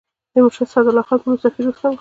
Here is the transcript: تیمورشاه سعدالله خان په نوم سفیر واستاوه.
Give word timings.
تیمورشاه 0.33 0.71
سعدالله 0.73 1.05
خان 1.07 1.17
په 1.21 1.27
نوم 1.27 1.37
سفیر 1.43 1.65
واستاوه. 1.67 1.89